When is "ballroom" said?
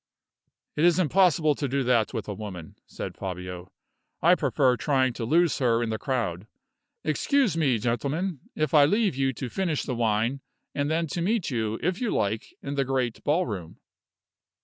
13.23-13.77